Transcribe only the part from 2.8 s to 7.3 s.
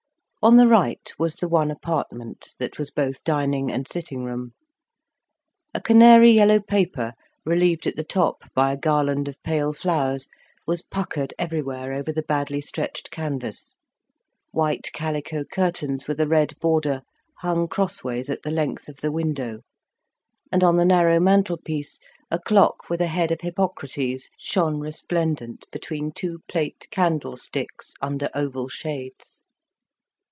both dining and sitting room. A canary yellow paper,